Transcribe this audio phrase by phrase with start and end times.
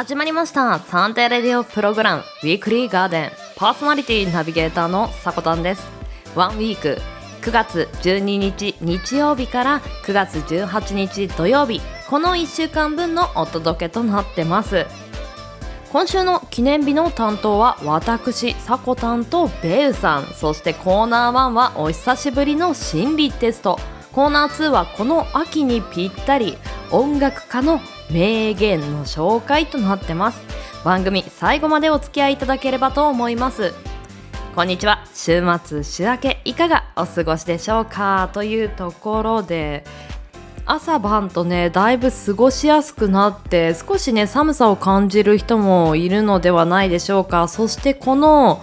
[0.00, 0.78] 始まりました。
[0.78, 2.22] サンデーレディオプログラム。
[2.42, 3.32] ウィークリーガーデン。
[3.56, 5.86] パーソナリティナビゲーターのさこたんです。
[6.34, 6.98] ワンウィーク。
[7.42, 11.82] 9月12日日曜日から9月18日土曜日。
[12.08, 14.86] この1週間分のお届けとなってます。
[15.92, 20.24] 今週の記念日の担当は私さこたんとベウさん。
[20.28, 23.78] そしてコーナー1はお久しぶりの心理テスト。
[24.12, 26.56] コーナー2はこの秋にぴったり。
[26.90, 30.42] 音楽家の名言の紹介となってます。
[30.84, 33.74] 番組最後までお付き合いいただければと思います。
[34.54, 35.04] こんにちは。
[35.14, 39.84] 週末週明けいかがお過ごしでしょうかというところで
[40.66, 47.46] 朝晩とねだいぶ過ごしやすくなって少しね寒さを感じる人もいるのではないでしょうか。
[47.46, 48.62] そしてこの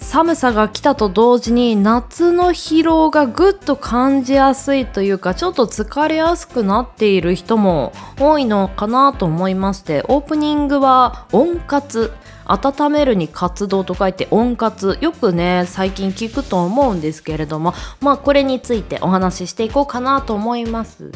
[0.00, 12.12] 寒さが来たと同時に夏の疲労がぐっと感じやすいというかちょっと疲れやすくなっている人も多いのかなと思いましてオープニングは温活
[12.46, 21.12] 温めるに活動と書いて温活よくね最近聞くと思うんですけれどもまあこれについてお話ししていこうかなと思います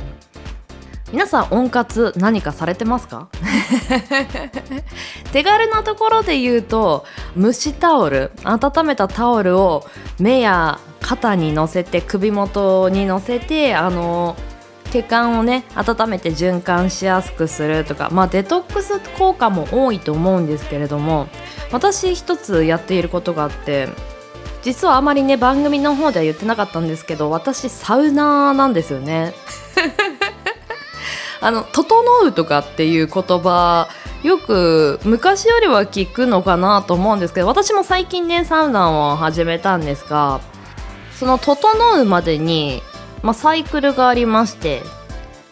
[1.14, 3.28] 皆さん温活何かされてますか？
[5.32, 7.04] 手軽なところで言うと
[7.38, 9.86] 蒸しタオル温めたタオルを
[10.18, 14.34] 目や肩に乗せて首元に乗せてあの
[14.90, 21.28] 血管をね温めて循環しやすくするとかまあデトックス効果も多いと思うんですけれども
[21.70, 23.88] 私一つやっていることがあって
[24.62, 29.32] 実はあまりね番組の方では言ってなかったんですけど私サウナーなんですよね。
[31.44, 33.88] あの「整う」とかっていう言葉
[34.22, 40.40] よく昔よりは聞くのかなと思うんですけど私も最近ねサウナを始めたんですが
[41.18, 42.82] その「整う」までに、
[43.22, 44.82] まあ、サイクルがありまして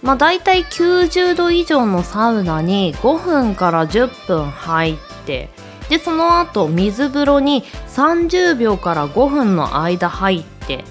[0.03, 5.49] まあ、大体90度以上のサウナに5分から10分入って
[5.89, 10.85] でその後水風呂に30秒から5分の間入って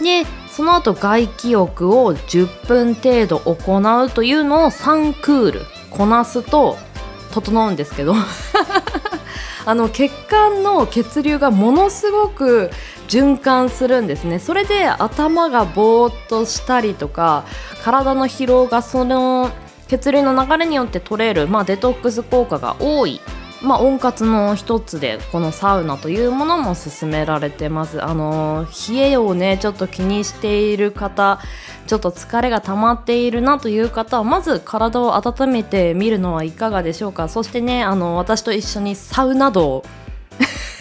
[0.00, 0.26] で
[0.58, 6.76] その後外気浴を10分程度行うというのを3クールこなすと
[7.30, 8.16] 整うんですけど。
[9.64, 12.70] あの血管の血流がものすごく
[13.06, 14.40] 循環するんですね。
[14.40, 17.44] それで頭がぼーっとしたりとか
[17.84, 19.50] 体の疲労がその
[19.86, 23.20] 血流の流れによって取れる、まあ、デトックス効果が多い。
[23.60, 28.02] まあ、温活の一つでこのサウナというものも勧められてます。
[28.02, 31.40] あの冷えをねちょっと気にしている方
[31.86, 37.28] ちょっと疲れが溜まっているなという方はまず体を温めてみるのはいかがでしょうか。
[37.28, 39.84] そしてねあの私と一緒にサウナ道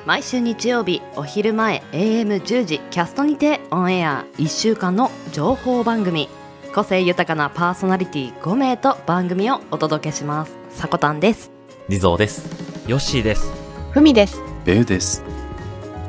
[0.07, 6.29] 毎週日曜日お昼前 AM10 時キャストにてオンエア1週間の情報番組。
[6.73, 10.57] 個性豊かなパーソナリティ5名と番組をお届けします。
[10.71, 11.51] さこたんです。
[11.89, 12.49] リゾーです。
[12.87, 13.51] ヨッシーです。
[13.91, 14.41] ふみです。
[14.65, 15.40] ベウです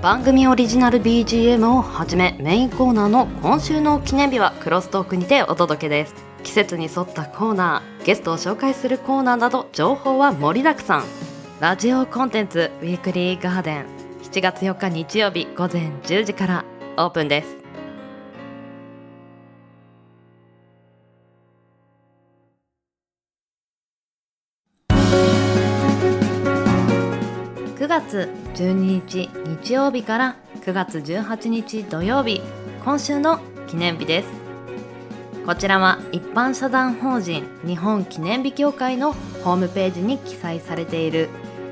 [0.02, 6.16] 番組オリジナル BGM をはじめメインコーナーの今週の記念日はクロストークにてお届けです。
[6.42, 11.04] 季節に沿ったコーナーゲストを紹介するコーナーなど情報は盛りだくさん。
[11.60, 13.86] ラジオコンテンツウィークリーガーデン
[14.24, 16.66] 7月4日日曜日午前10時から
[16.98, 17.58] オープンです。
[27.78, 29.30] 9月12日
[29.64, 32.42] 日曜日から9月18日土曜日
[32.84, 34.30] 今週の記念日です。
[35.46, 39.14] こちらは一般社団法人日本記念日協会の
[39.44, 41.30] ホームページに記載されている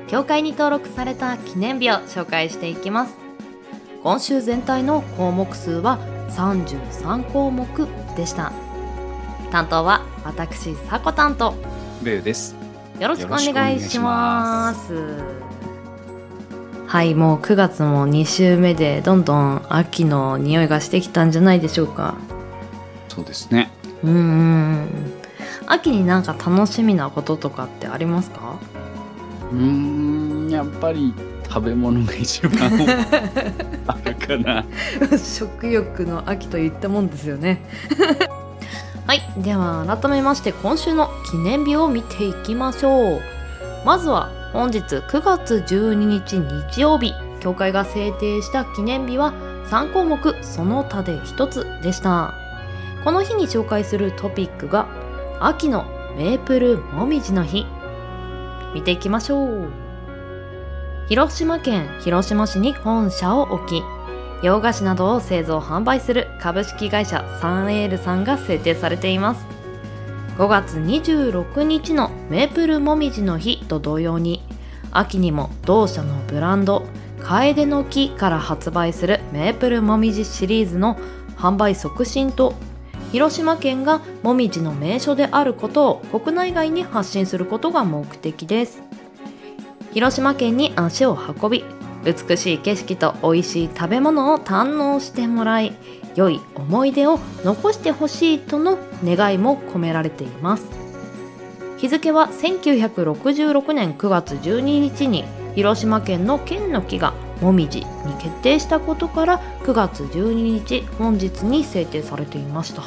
[0.08, 3.16] 協会に登録された記念日を紹介していきます。
[4.02, 5.98] 今週全体の項目数は
[6.30, 7.66] 33項目
[8.16, 8.52] でした。
[9.52, 11.54] 担当は私さこたんと。
[12.02, 12.56] ベウです。
[12.98, 15.49] よろしくお願いします
[16.90, 22.16] はいもう9月も2週目でどんどん秋の匂いがしてきたんじゃないでしょうか。
[23.08, 23.70] そうですね。
[24.02, 24.88] うんうんうん。
[25.66, 28.58] 秋になんか楽しみなこととかってありますか？
[29.52, 31.14] うーん、やっぱり
[31.48, 32.52] 食べ物が一番
[33.86, 34.64] あるかな。
[35.16, 37.62] 食欲の秋といったもんですよね。
[39.06, 43.20] はいでは改めまして今週の記念日を見ていきましょう
[43.84, 47.14] まずは本日9月12日日曜日。
[47.40, 49.32] 協会が制定した記念日は
[49.70, 52.34] 3項目その他で1つでした。
[53.02, 54.86] この日に紹介するトピックが
[55.40, 55.86] 秋の
[56.16, 57.66] メープルもみじの日。
[58.74, 59.70] 見ていきましょう。
[61.08, 63.82] 広島県広島市に本社を置き
[64.42, 69.59] 洋菓子などを製造販売する株式会社サンエールさんが制定されています。
[70.40, 74.42] 5月26日のメープルもみじの日と同様に
[74.90, 76.86] 秋にも同社のブランド
[77.20, 80.98] 楓の木から発売するメープルもみじシリーズの
[81.36, 82.54] 販売促進と
[83.12, 88.82] 広島県がもみじの名所であることを国内外に発信することが目的です。
[89.92, 91.64] 広島県に足を運び
[92.02, 95.76] 美しい景色と美味しい食べ物を堪能してもらい
[96.16, 100.66] 良い思い出を残してほしいとの願いも込められています
[101.78, 105.24] 日付は1966年9月12日に
[105.54, 107.86] 広島県の県の木がもみじに
[108.18, 110.32] 決定したことから9月12
[110.66, 112.82] 日本日に制定されていました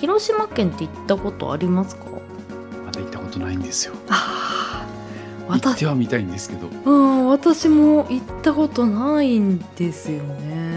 [0.00, 2.04] 広島県って行ったことありますか？
[2.84, 3.94] まだ行ったことないんですよ。
[4.10, 4.86] あ
[5.48, 6.68] あ行ってはみたいんですけど。
[6.84, 10.73] うん私も行ったことないんですよね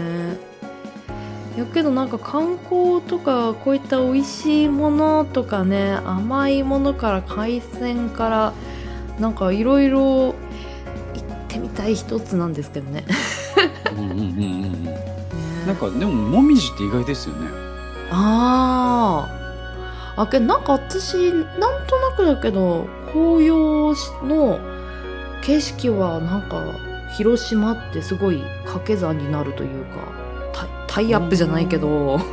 [1.58, 8.52] やけどなんか観光とかこういった美味しいものとかね甘いものから海鮮から
[9.18, 10.34] なんかいろいろ行っ
[11.48, 13.04] てみたい一つなんですけどね
[13.92, 14.84] うんうんうんうん。
[14.84, 15.18] ね
[15.66, 17.48] なんかでももみじって意外ですよね。
[18.10, 23.94] あーあけどなんか私なんとなくだけど紅葉
[24.24, 24.58] の
[25.42, 26.62] 景色はなんか
[27.16, 30.17] 広島ってすごい掛け算になるというか
[30.88, 32.20] タタイアップじゃないけど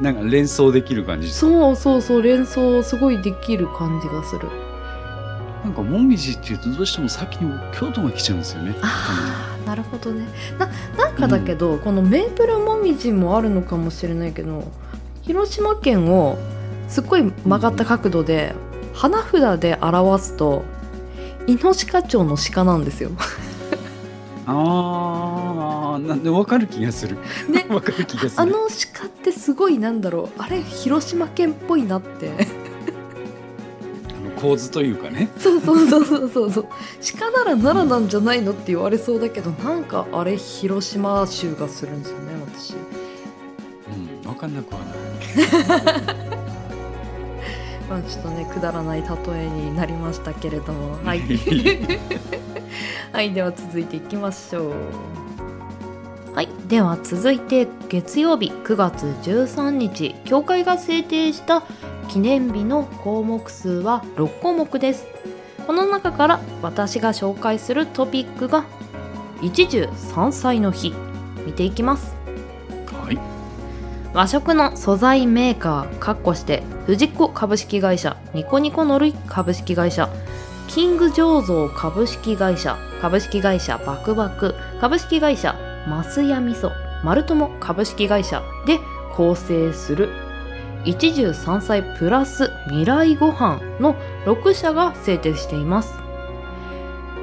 [0.00, 1.30] なんか連想できる感じ。
[1.30, 4.48] そうそうそう連想すごいできる感じがする
[5.64, 8.74] なんかもみじっていうとどうしても先に京都が来ちゃうんですよね。
[8.80, 10.26] あーなるほどね
[10.58, 14.64] ななんかだけど、このメープルもみじもあるのかもしれないけど
[15.22, 16.38] 広島県を
[16.88, 18.54] すっごい曲がった角度で、
[18.94, 20.64] 花札で表すと
[21.46, 23.10] 猪鹿町の鹿なんですよ。
[24.46, 24.54] ああ、
[25.98, 27.16] なんでわかる気がする。
[27.48, 28.42] ね わかる気がする。
[28.42, 32.34] あの鹿ってすごいなんだろうあれ広島県っぽいなってあ
[34.24, 35.28] の構図というかね。
[35.38, 36.66] そうそうそうそうそうそう
[37.18, 42.24] 鹿なら奈良なんじゃないのって言われそうだけどなんかあれ広島州がするんですよね
[42.54, 42.74] 私。
[44.24, 44.86] うん、わかんなくはな
[46.24, 46.38] い。
[47.88, 49.08] まあ、ちょっとねくだらない例
[49.44, 51.22] えになりましたけれどもはい
[53.12, 54.72] はいでは続いていきましょう
[56.38, 56.48] はい。
[56.68, 61.64] では続いて月曜日9月13日協会が制定した
[62.08, 65.08] 記念日の項目数は6項目です。
[65.66, 68.66] この中から私が紹介するトピックが
[69.42, 70.94] 一汁三菜の日。
[71.44, 72.14] 見ていきます。
[73.02, 73.18] はい。
[74.14, 80.08] 和食の素材メーカーかっこして藤子株式会社ニコニコのるい株式会社
[80.68, 86.70] キング醸造株式会社株式会社バクバク株式会社マスヤ味噌
[87.02, 88.78] 丸友株式会社で
[89.14, 90.10] 構成する。
[90.84, 93.94] 一汁三菜プラス未来ご飯の
[94.26, 95.94] 6社が制定しています。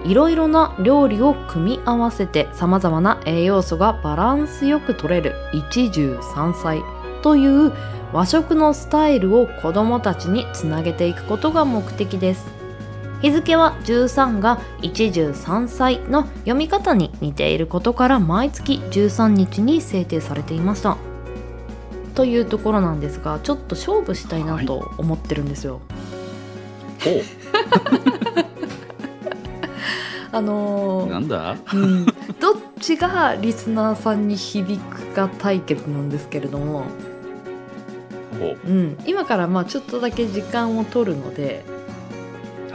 [0.03, 6.83] いろいろな料理を組み合わせて様々な栄養素がバランスよく取れる一汁三菜
[7.23, 7.73] という
[8.13, 12.54] 和食のスタイルを子どもたちにつなげていくことが目的です。
[13.21, 20.97] 日付は13が一汁三菜の読み方に似ていることから毎月13日に制定されていました。
[22.13, 25.81] というところなんですがちょっと勝負したいなと思ってるんですよ、
[27.05, 27.21] お。
[30.31, 31.57] あのーなんだ？
[31.73, 32.15] うん、どっ
[32.79, 36.85] ちがリスナーさんに響くか対決なんですけれども、
[38.39, 38.55] お。
[38.65, 41.65] うん、今からまあちょっとだけ時間を取るので、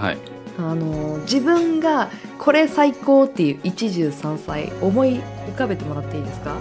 [0.01, 0.19] はい。
[0.59, 6.57] あのー自分がこれ最高っていう一汁三菜思い浮かべてもらっていいですか？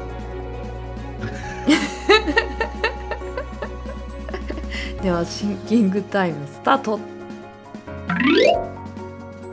[5.02, 7.00] ではシンキングタイムスタート。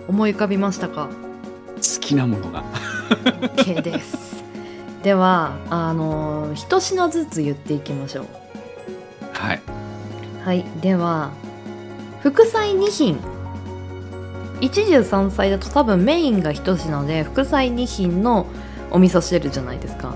[0.09, 1.09] 思い浮かびましたか？
[1.77, 2.65] 好きなものが。
[3.57, 4.43] OK です。
[5.03, 8.27] ではあの一品ずつ言っていきましょう。
[9.33, 9.61] はい。
[10.45, 10.65] はい。
[10.81, 11.31] では
[12.23, 13.19] 副菜2品
[14.61, 18.47] 一汁三菜だと多分メインが一品で副菜2品の
[18.91, 20.15] お味噌汁じゃないですか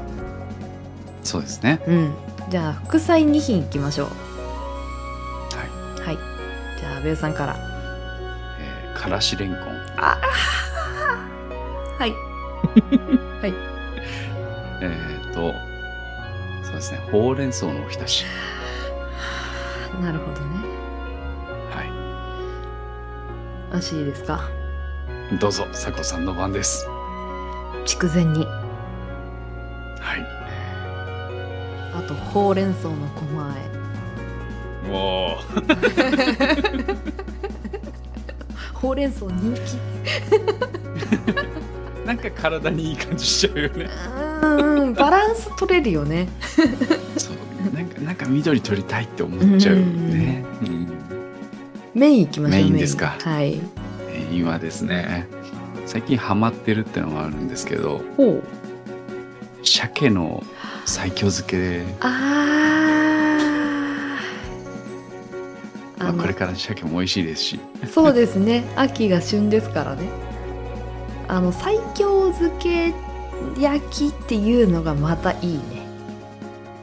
[1.23, 1.81] そうですね。
[1.87, 2.13] うん
[2.49, 4.15] じゃあ副菜2品いきましょうは
[6.03, 6.03] い。
[6.03, 6.19] はい
[6.81, 7.57] じゃあベウさんから
[8.59, 9.61] えー、からしれんこん。
[9.61, 10.17] は
[12.07, 12.15] い
[14.83, 15.53] えーと、
[16.65, 17.01] そうですね。
[17.13, 18.25] ほうれん草のおひたし。
[20.01, 20.50] なるほどね
[23.71, 24.49] は足いいですか？
[25.33, 25.39] い。
[25.39, 26.87] どうぞ、佐子さんの番です。
[27.87, 28.53] 筑前煮は
[30.17, 30.27] い。
[31.95, 33.71] あとほうれん草のごまあえ
[34.93, 36.97] おー。
[38.75, 39.79] ほうれん草人気
[42.07, 43.89] なんか体にいい感じしちゃうよね。
[44.43, 46.29] うんバランス取れるよね
[47.17, 47.35] そう。
[47.75, 50.45] なんか、なんか緑取りたいって思っちゃうよね。
[50.63, 51.00] うん。
[51.95, 53.17] メインいきましょうメインですか。
[53.21, 53.61] はい。
[54.33, 55.27] 今ですね。
[55.87, 58.43] 最近ハマってるってのがあるんですけど、ほう。
[59.65, 60.43] 鮭の
[60.87, 63.27] 西京漬け、あ
[65.99, 67.61] あ、これから鮭も美味しいですし、
[67.93, 68.65] そうですね。
[68.77, 70.09] 秋が旬ですからね。
[71.29, 72.95] あの西京漬け
[73.59, 75.87] 焼きっていうのがまたいいね。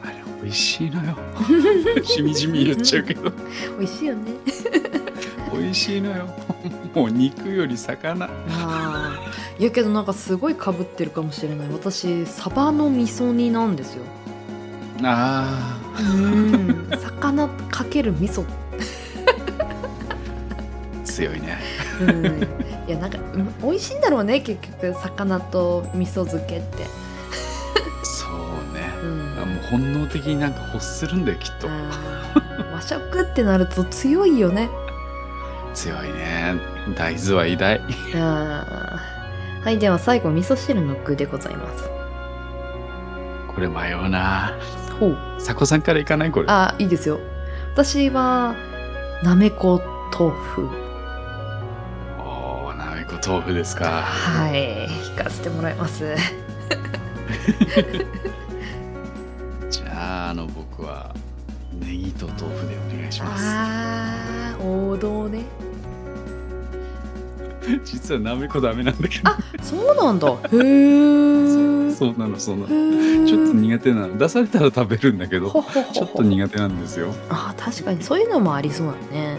[0.02, 1.16] あれ美味しいのよ。
[2.04, 3.30] しみじみ言っちゃうけど、
[3.78, 4.32] 美味しいよね
[5.68, 6.26] 美味しいのよ。
[6.94, 8.24] もう肉より魚。
[8.24, 9.12] ああ
[9.58, 11.68] いやけどなんかすごいかぶってるかもしれない。
[11.70, 14.02] 私サバの味噌煮なんですよ。
[15.02, 16.88] あうん。
[16.98, 18.44] 魚かける味噌。
[19.58, 21.58] あ、強いね。
[22.00, 22.26] うん。
[22.88, 26.86] いやなんかうん美味しいんだろうね結局魚と味噌漬けって、
[28.02, 28.88] そうね。
[29.02, 29.42] うん。
[29.42, 31.68] あもう本能的になんか欲するんだよ、きっと。
[32.72, 34.70] 和食ってなると強いよね
[35.74, 36.54] 強いね。
[36.96, 37.80] 大豆は偉大。
[38.14, 41.84] あーはいでは最後味噌汁の具でございます
[43.48, 44.54] これ迷うな。
[44.98, 46.30] ほう佐古さんからいかない？
[46.30, 46.46] これ。
[46.48, 47.20] あいいですよ
[47.74, 48.54] 私は
[49.22, 49.80] なめこ
[50.18, 50.68] 豆腐
[52.20, 54.02] おー、なめこ豆腐ですか。
[54.02, 56.14] はい引かせてもらいます
[59.70, 61.14] じゃあ、あの、僕は、
[61.78, 63.44] ネギと豆腐でお願いします。
[63.46, 64.27] あー
[64.60, 65.44] 王道ね。
[67.84, 69.28] 実はなめこダメなんだけど。
[69.30, 70.28] あそうなんだ。
[70.52, 72.68] へえそうなの、そうなの。
[73.26, 74.16] ちょっと苦手なの。
[74.16, 75.50] 出されたら食べるんだけど、
[75.92, 77.12] ちょっと苦手なんですよ。
[77.28, 78.02] あー確かに。
[78.02, 79.38] そういうのもありそうだね。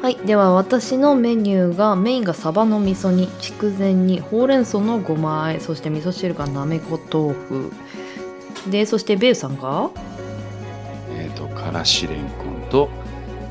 [0.00, 0.16] はい。
[0.24, 3.28] では私のメニューがメインがサバの味噌煮。
[3.40, 5.60] 筑前煮ほうれん草のごま和え。
[5.60, 7.72] そして味噌汁がなめこ豆腐。
[8.70, 9.90] でそしてベウさんが？
[11.10, 12.88] えっ、と、からしれんこんと、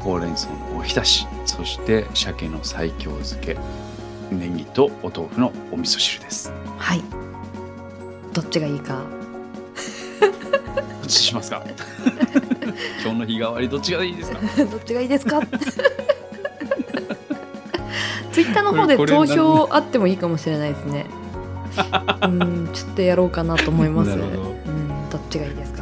[0.03, 3.57] ほうれん草のおひたし、そして鮭の西京漬け、
[4.31, 6.51] ネギとお豆腐のお味噌汁です。
[6.77, 7.03] はい。
[8.33, 9.03] どっちがいいか。
[10.21, 11.63] どっちしますか？
[13.03, 14.39] 今日の日替わりどっちがいいですか？
[14.65, 15.39] どっちがいいですか？
[18.31, 21.05] ツイッターの方で投票あってもいいかもしれないですね。
[22.23, 24.11] うんちょっとやろうかなと思います。
[24.11, 25.80] うんどっちがいいですか？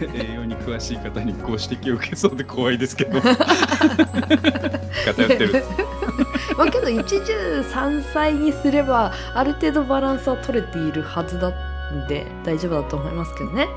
[0.14, 3.20] 栄養に詳しい方にご指摘を受けそうで怖いですけど。
[3.20, 5.64] 偏ってる
[6.56, 13.62] まあけど一汁三菜にすればある程度バランスは取れているはずだんで大丈夫だと思いますけどね。
[13.62, 13.68] は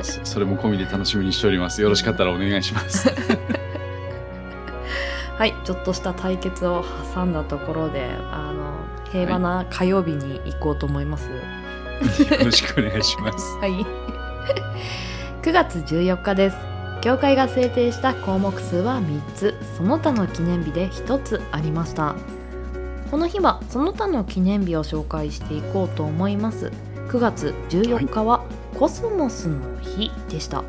[0.00, 0.04] い。
[0.04, 1.80] そそれも込みで楽しみにしております。
[1.80, 3.08] よろしかったらお願いします。
[3.08, 3.14] よ
[5.38, 5.54] はい。
[5.64, 8.74] ちょっとした対決を挟んだところであの
[9.10, 11.28] 平和な火曜日に行こうと思います、
[12.44, 13.56] ろしくお願いします。
[13.58, 14.15] はい。
[15.46, 16.56] 9 9月14日です。
[17.02, 19.54] 協会が制定した項目数は3つ。
[19.76, 22.16] その他の記念日で1つありました。
[23.12, 26.72] この日はその他の記念日を紹介していこうと思います。
[27.10, 28.44] 9月14日は
[28.76, 30.64] コスモスの日でした、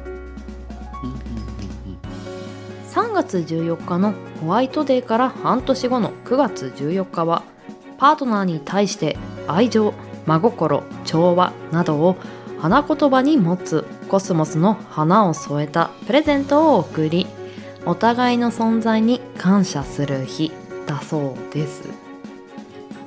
[2.91, 7.41] 3月14日のホワイトデーから半年後の9月14日は
[7.97, 9.17] パートナーに対して
[9.47, 9.95] 愛情
[10.27, 12.15] 真心調和などを
[12.59, 17.27] 花言葉に持つコスモスの花を添えたプレゼントを贈り
[17.85, 20.51] お互いの存在に感謝する日
[20.87, 21.83] だそうです。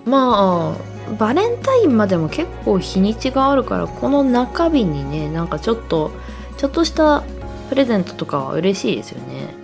[0.04, 6.12] まあバレンタインまでも結構日にちがあるからこの中日にねなんかちょっと
[6.56, 7.22] ちょっとした
[7.68, 9.54] プレゼントとかは嬉しいですよね。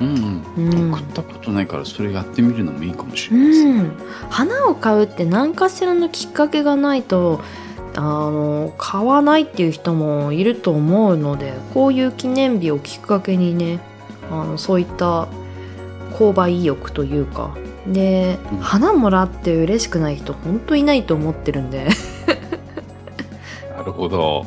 [0.00, 3.70] うんううんん、送ったことないからそれやってみるのもいいかもしれないですね。
[3.72, 3.92] うん、
[4.30, 7.42] 花を買うって何かしらのきっかけがないと
[7.96, 13.80] あの買わないっていう人もいると思うのでこういう記念日をきっかけにね
[14.30, 15.28] あのそういった
[16.12, 17.54] 購買意欲というか
[17.86, 21.88] で、うん花もらって嬉しくない人本当いないと思ってるんで
[23.76, 24.46] なるほど。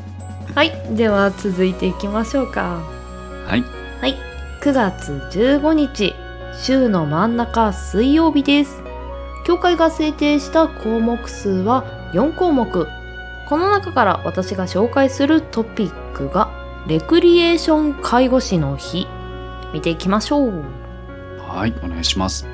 [0.55, 2.79] はいでは続いていきましょうか
[3.47, 3.63] はい。
[3.99, 4.15] はい、
[4.61, 6.13] 9月15日、
[6.53, 8.83] 週の真ん中水曜日です。
[9.45, 11.83] 協会が制定した項目数は
[12.13, 12.87] 4項目。
[13.53, 16.49] この中から私が紹介するトピックが、
[16.87, 19.05] レクリエーション介護士の日。
[19.75, 20.63] 見ていきましょう。
[21.37, 22.47] はい、お願いします。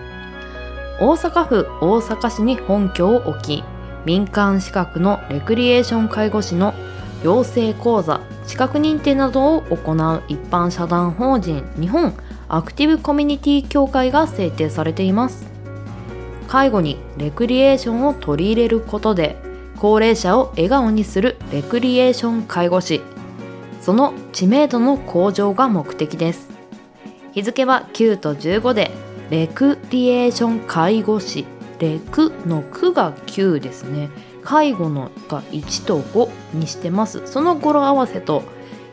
[0.99, 3.63] 大阪府大阪市に本拠を置き
[4.03, 6.73] 民間資格のレクリエーション介護士の
[7.23, 12.13] 養成講座資格認定などを行う一般社団法人日本
[12.49, 15.47] アクティブコミュニティ協会が制定されています
[16.49, 19.48] 介護にレクリエーションを取り入れることで
[19.79, 23.01] 高齢者を笑顔にするレクリエーション介護士。
[23.81, 26.49] その知名度の向上が目的です。
[27.31, 28.91] 日付は9と15で
[29.29, 31.45] レクリエーション介護士。
[31.79, 34.09] レクの9が9ですね。
[34.43, 37.25] 介護のが1と5にしてます。
[37.25, 38.43] その語呂合わせと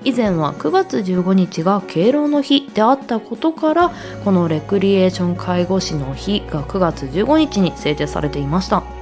[0.05, 3.91] 以前は9月15日が敬老の日であったことから
[4.25, 8.96] このレクリエーション介護士の日が9月15日に制定されていました。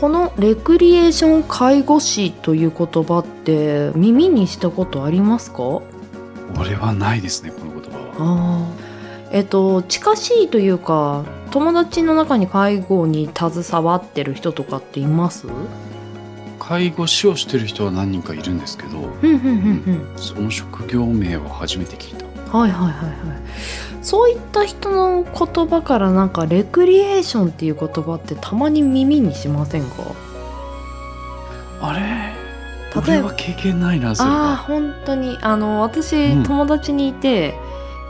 [0.00, 5.82] このレクリエーション介護士という言葉って耳にしたことありますか？
[6.58, 9.28] 俺はないですね、この言葉は。
[9.30, 15.46] えっと近しいというか友達の中に介護に携わってる人とかっています？
[16.58, 20.12] 介護士をしてる人は何人かいるんですけど、うんうんうん。
[20.12, 20.18] うん。
[20.18, 22.24] その職業名は初めて聞いた。
[22.52, 24.02] はいはいはいはい。
[24.02, 29.88] そういった人の言葉からなんかレクリエーションっていう言葉ってたまに耳にしませんか？
[31.82, 32.00] あれ？
[32.00, 34.30] 例えば俺は経験ないな、それ。
[34.30, 34.56] ああは。
[34.56, 35.38] 本当に。
[35.42, 36.42] あの私、うん。
[36.42, 37.54] 友達にいて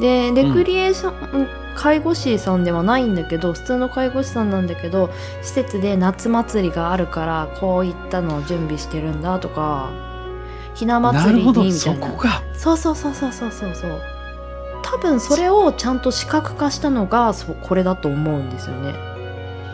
[0.00, 5.10] でレクリエーション、介護士さんではないんだけど普通の介護士さんなんだけど
[5.42, 9.90] 施設で夏祭りがあるからこういったのを準備してるんだとか
[10.74, 11.72] ひなな祭りにみたいな。
[11.72, 12.42] そこか。
[12.54, 14.02] そうそうそうそうそうそうそう
[14.82, 19.10] 多分それをちゃんと視覚化したのがそうこれだと思うんですよね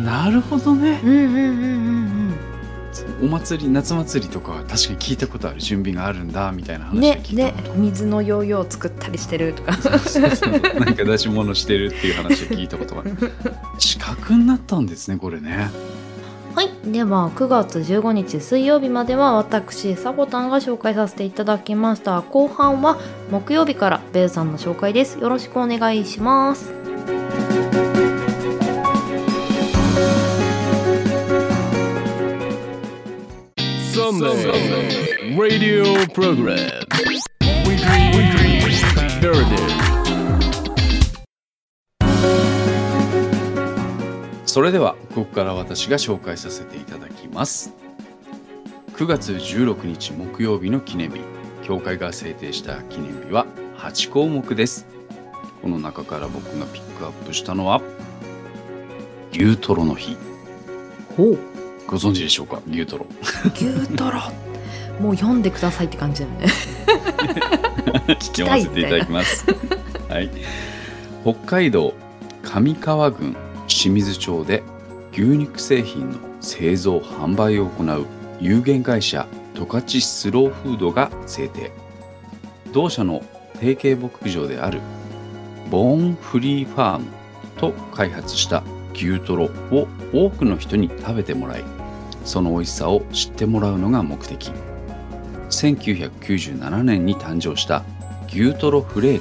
[0.01, 1.01] なるほどね。
[1.03, 2.07] うんうんうんうん
[3.23, 9.73] お祭り、夏祭りとかは確かに聞いたことある準備があるんだ、みたいなうんね話ねこと水のヨーヨーを作ったりしてるとか
[10.81, 13.33] なんか出し物してるっていう話を聞いたことがある。
[13.79, 15.71] 資格になったんですね、これね。
[16.57, 16.71] はい。
[16.91, 22.23] では9月15日水曜日までは私サボタンが紹介させていただきました。
[22.23, 22.97] 後半は
[23.31, 25.19] 木曜日からベルさんの紹介です。
[25.19, 26.73] よろしくお願いします。
[44.57, 47.75] それではここから私が紹介させていただきます。
[48.95, 51.21] 9月16日木曜日の記念日。
[51.63, 53.45] 教会が制定した記念日は
[53.77, 54.87] 8項目です。
[55.61, 57.83] この中から僕がピックアップしたのは
[59.31, 60.17] 牛トロの日。
[61.19, 61.39] ほう。
[61.87, 62.63] ご存知でしょうか？
[62.67, 63.07] 牛トロ。
[63.55, 64.23] 牛トロ。
[64.99, 66.47] もう読んでくださいって感じだよね。
[68.21, 69.45] き読ませていただきます。
[70.09, 70.31] はい。
[71.25, 71.93] 北海道
[72.43, 73.37] 上川郡
[73.77, 74.63] 清水町で
[75.13, 78.07] 牛肉製品の製造販売を行う
[78.41, 81.71] 有限会社十勝スローフードが制定
[82.73, 83.23] 同社の
[83.57, 84.81] 提携牧場である
[85.71, 87.07] ボーンフリーファーム
[87.59, 88.63] と開発した
[88.95, 91.65] 牛トロを多くの人に食べてもらい
[92.25, 94.51] その美味しさを知ってもらうのが目的。
[95.51, 97.85] 1997年に誕生した
[98.29, 99.21] 牛トロフレー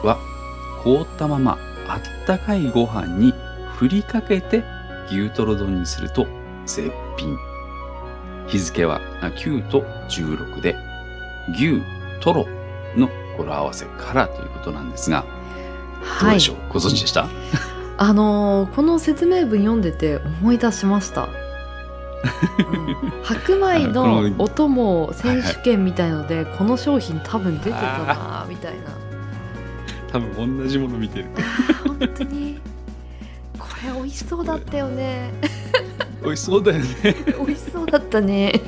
[0.00, 0.18] クは
[0.82, 1.58] 凍ったまま
[1.88, 3.34] あったかいご飯に
[3.78, 4.64] 振りかけて
[5.10, 6.26] 牛トロ丼にすると
[6.66, 7.36] 絶品。
[8.48, 10.74] 日付はあ9と16で
[11.54, 11.80] 牛
[12.20, 12.46] トロ
[12.96, 15.22] の語呂合わせからということなんですが
[16.20, 17.28] どうはいでしょう、ご存知でした？
[17.98, 21.28] あのーこの説明文読んでて思い出しました、うん。
[23.22, 28.90] 白米の のお供選手権みたいので、この商品多分出てたなみたいな。
[30.12, 31.26] 多分同じもの見てる。
[31.86, 32.58] 本当に。
[32.64, 32.67] こ
[33.86, 35.30] れ美味しそうだったよね。
[36.22, 36.86] 美味しそうだよね。
[37.46, 38.60] 美味しそうだったね、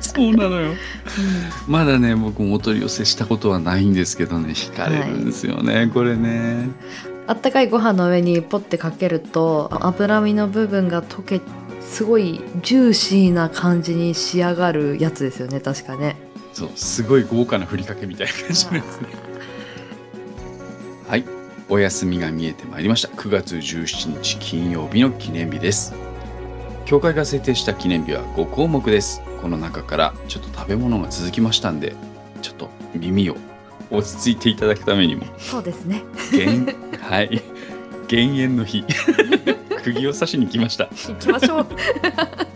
[0.00, 0.72] そうなのよ。
[1.68, 4.52] まだね僕もお取り寄せしたことはないんですけどね。
[4.52, 6.70] 惹かれるんですよね、これね。
[7.26, 11.40] あったかいご飯の上にポッてかけると脂身の部分が溶け
[11.80, 16.16] すごいジューシーな感じに仕上がるやつですよね確かね。
[16.52, 19.08] そうすごい豪華なふりかけみたいな感じのやつね。
[19.12, 19.30] はい
[21.72, 23.08] お休みが見えてまいりました。
[23.08, 25.94] 9月17日金曜日の記念日です。
[26.84, 29.22] 協会が制定した記念日は5項目です。
[29.40, 31.94] この中からちょっと食べ物が続きましたんで
[32.42, 33.36] ちょっと耳を
[33.88, 36.02] 落ち着いていただくためにもそうですね。
[36.32, 36.66] 減
[37.00, 37.40] はい。
[38.08, 38.84] 減塩の日。
[39.84, 40.88] 釘を刺しに来ました。
[40.88, 41.66] 行きましょう。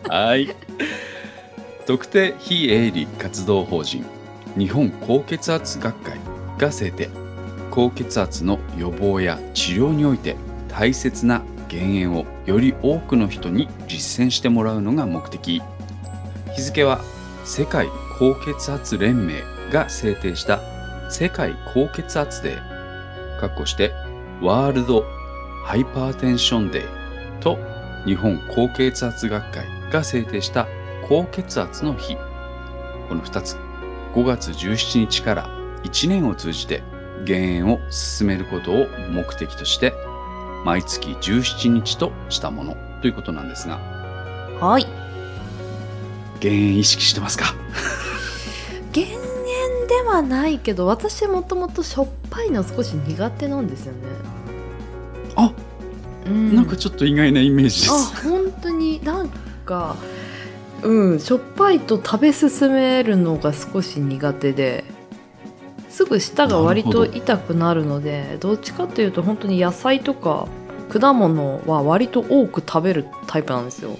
[0.08, 0.52] はい。
[1.86, 4.04] 特定非営利活動法人
[4.58, 6.18] 日本高血圧学会
[6.58, 7.08] が制定
[7.74, 10.36] 高血圧の予防や治療において
[10.68, 15.60] 大切な減塩をより多くの人に実践してもらうのが目的。
[16.54, 17.00] 日付は
[17.44, 20.60] 世界高血圧連盟が制定した
[21.10, 23.40] 世界高血圧デー。
[23.40, 23.90] かっこして
[24.40, 25.04] World
[25.64, 27.58] Hypertension Day と
[28.06, 30.68] 日本高血圧学会が制定した
[31.08, 32.14] 高血圧の日。
[33.08, 33.56] この2つ。
[34.14, 35.48] 5月17日から
[35.82, 36.84] 1年を通じて
[37.24, 39.92] 減塩を進めることを目的として
[40.64, 43.78] 毎月17日としたものということなんですが。
[44.60, 44.86] はい。
[46.40, 47.54] 減塩意識してますか？
[48.92, 53.98] 減塩ではないけど私もともとしょっぱいの少し苦手なんですよね。
[55.36, 55.52] あ、
[56.26, 56.54] うん。
[56.54, 59.02] なんかちょっと意外なイメージであす本当に。
[59.04, 59.28] なん
[59.64, 59.96] か
[60.82, 64.84] うんしょっぱいと食べ進めるのが少し苦手で
[65.94, 70.48] すぐ舌が割と痛くなるのでどっちかというと本当に野菜とか
[70.88, 73.96] 果物は割と多く食べるタイプなんですよ。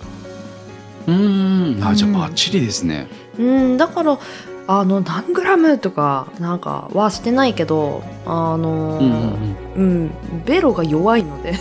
[1.07, 1.85] うーん。
[1.87, 2.15] あじゃあうん。
[2.17, 3.07] バッチリですね、
[3.39, 3.77] うん。
[3.77, 4.19] だから
[4.67, 10.11] あの何グラムとかなんかはしてないけどあのうんうんうん。
[10.35, 10.45] うん。
[10.45, 11.55] ベロが弱いので。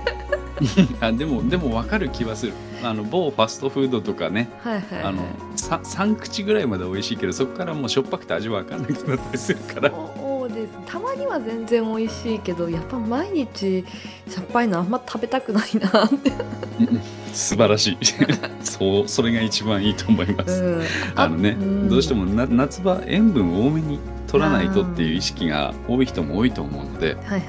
[1.00, 5.22] あでもでも分かる気はするあの某ファストフードとかねはいはい、はい、あの
[5.56, 9.90] さ3口ぐらいまで美味しいけどそこからもうしょっぱくて味わかんなくなったりするから。
[9.90, 10.72] そうです。
[10.86, 13.84] たまには全然美味しいけどやっぱ毎日
[14.28, 16.32] しょっぱいのあんま食べたくないなって、
[17.32, 17.98] 素晴らしい。
[18.62, 20.82] そうそれが一番いいと思います、うん、
[21.14, 21.88] あのね、ん。
[21.88, 27.42] どうしてもな夏場塩分多めに取らないとっていう意識が多い人も多いと思うのではいはいはい、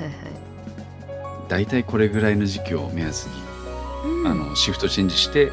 [1.49, 3.46] だいたいこれぐらいの時期を目安に、うん
[4.27, 5.51] あのシフトチェンジして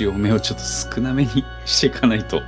[0.00, 2.42] 塩目をちょっと少なめに していかないと。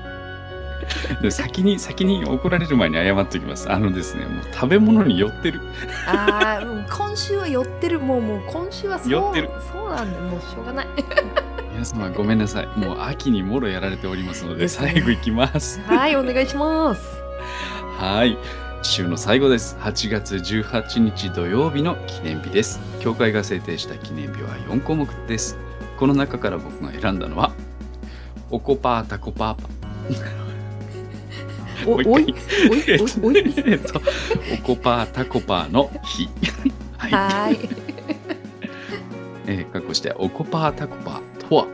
[1.22, 3.70] で 先に先に怒られる前に謝っておきます。
[3.70, 5.60] あのですねもう食べ物に寄ってる。
[6.06, 8.00] あーうん今週は寄ってる。
[8.00, 9.50] もうもう今週はそう寄ってる。
[9.72, 10.86] そうなんでもうしょうがない。
[11.72, 12.68] 皆様ごめんなさい。
[12.76, 15.80] もう秋にもろやられておりますので最後いきます。
[15.86, 17.02] はいお願いします。
[17.98, 18.36] はい。
[18.82, 19.76] 週の最後です。
[19.80, 22.80] 8月18日土曜日の記念日です。
[23.00, 25.56] 教会が制定した記念日は4項目です。
[25.98, 27.52] この中から僕が選んだのは、
[28.50, 29.68] おこぱーたこぱーぱ。
[31.86, 32.34] おおい回おいおい
[33.22, 34.02] おい えっと、
[34.52, 36.28] おこぱーたこぱーの日。
[36.98, 37.12] はい。
[37.12, 37.50] は
[39.46, 41.66] えー、かっこして、おこぱーたこぱーとは、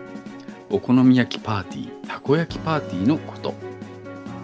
[0.68, 3.67] お好み焼きパーティー、たこ焼きパーティーのこと。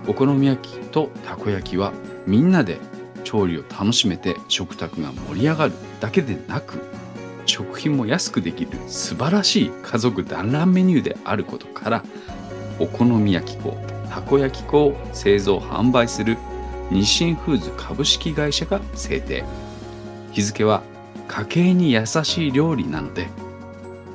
[0.07, 1.93] お好み焼きとたこ焼きは
[2.27, 2.79] みんなで
[3.25, 6.83] 調理を楽しめて食卓が盛り上がるだけでなく
[7.47, 12.05] 食品も安くできる素晴らしい家族団らんメニューであることから
[12.79, 13.77] お好み焼き粉
[14.11, 16.37] たこ焼き粉を製造販売する
[16.91, 19.45] 日清フーズ株式会社が制定。
[20.35, 20.83] 日付は
[21.29, 23.29] 家計に優しい料理なので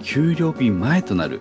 [0.04, 1.40] 給料日前となる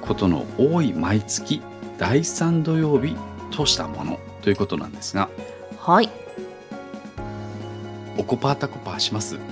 [0.00, 1.60] ことの多い毎月
[1.98, 3.16] 第3土曜日
[3.50, 5.28] としたものということなんですが
[5.78, 6.08] はい。
[8.18, 9.36] おこパータコパーします？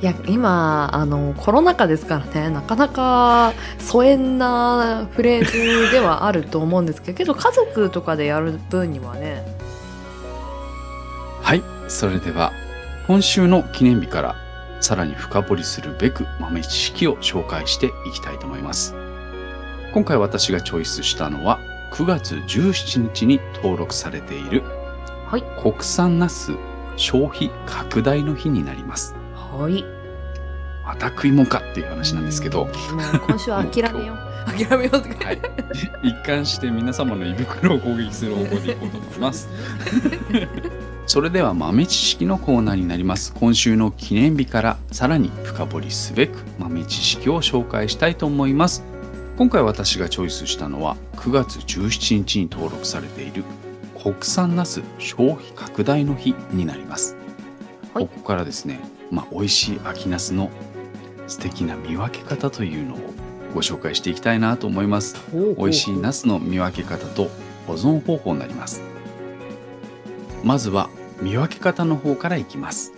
[0.00, 5.44] いや今あのコロナ禍ですからねなかなか疎遠なフレー
[5.86, 9.44] ズではあると思うんですけどけど 家族とかでやる分にはね。
[11.42, 12.52] はいそれでは
[13.08, 14.36] 今週の記念日から
[14.80, 18.94] さらに深掘りするべく豆知識を紹介していきたいと思います
[19.92, 21.58] 今回私がチョイスしたのは
[21.92, 24.62] 9月17日に登録されている
[25.30, 25.44] はい。
[25.62, 26.56] 国産ナス
[26.96, 29.14] 消費拡大の日になります。
[29.32, 29.84] はい。
[30.84, 32.68] また食いもんかっていう話なんですけど、
[33.28, 34.66] 今週は諦めよう。
[34.66, 35.24] 諦めようって。
[35.24, 35.40] はい、
[36.02, 39.48] 一貫して皆様の胃袋を攻撃する方向でいこうと思います。
[41.06, 43.32] それでは豆知識のコーナーになります。
[43.32, 48.89] 今週の記念日からさらに深掘りすべく豆知識を紹介したいと思います。
[49.40, 53.42] 今回私がチョイスしたのは9月17日に登録されている
[53.98, 57.16] 国産ナス消費拡大の日になります。
[57.94, 60.50] はいここからですね、まあ、美味しい秋ナスの
[61.26, 62.98] 素敵な見分け方というのを
[63.54, 65.16] ご紹介していきたいなと思います。
[65.32, 67.30] 美味しいナスの見分け方と
[67.66, 68.82] 保存方法になります。
[70.44, 70.90] まずは
[71.22, 72.92] 見分け方の方からいきます。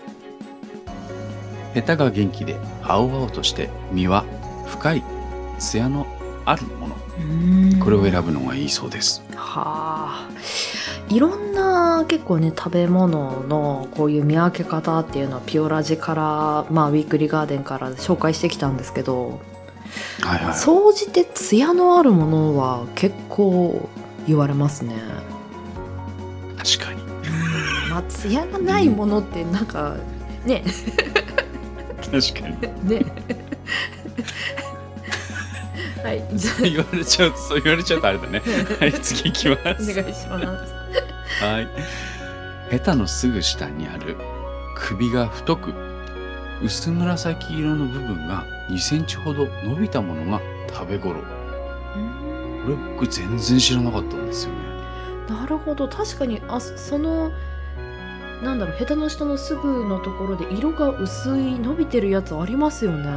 [1.73, 4.25] ヘタが元気で青々として実は
[4.67, 5.05] 深い
[5.61, 6.05] 艶の
[6.45, 6.97] あるもの。
[7.85, 9.23] これを選ぶのがいいそうです。
[9.35, 10.31] はあ
[11.09, 19.41] いろんな結構ね食べ物のこういう見分け方っていうのはピオラジからまあウィークリーガーデンから紹介してきたんですけど。
[20.55, 23.91] 総じてツヤのあるものは結構
[24.27, 24.95] 言われますね
[26.57, 27.03] 確かに。
[27.91, 29.97] まあツヤがないものってなんか
[30.47, 30.65] ね
[32.11, 32.89] 確かに。
[32.89, 33.05] ね
[36.03, 38.43] はいじゃ 言われちゃうと、そう言われちゃうとあれだね。
[38.81, 39.95] はい、次行きまあおす。
[39.95, 41.69] 願いしますはい。
[42.71, 44.17] ヘタのすぐ下にある
[44.77, 45.73] 首が太く
[46.63, 50.41] 薄紫色の部分が2センチほど伸びたものが
[50.73, 51.17] 食べ頃。
[51.21, 54.59] これ僕全然知らなかったんですよね。
[55.29, 57.31] なるほど確かにあそその
[58.43, 63.09] なんだろうヘタの下のすぐのところで色が薄い伸びてるやつありますよね